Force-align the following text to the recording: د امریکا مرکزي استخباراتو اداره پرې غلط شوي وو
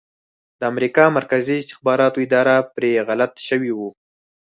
د 0.59 0.61
امریکا 0.71 1.05
مرکزي 1.17 1.55
استخباراتو 1.59 2.23
اداره 2.25 2.55
پرې 2.75 2.91
غلط 3.07 3.33
شوي 3.47 3.71
وو 3.73 3.89